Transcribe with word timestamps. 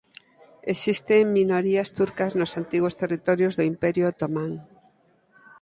Existen 0.73 1.33
minorías 1.39 1.89
turcas 1.97 2.31
nos 2.39 2.51
antigos 2.61 2.97
territorios 3.01 3.53
do 3.55 3.63
Imperio 3.73 4.05
Otomán. 4.13 4.51